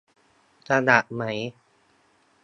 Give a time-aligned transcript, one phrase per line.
[0.67, 1.37] สลัดมั้ย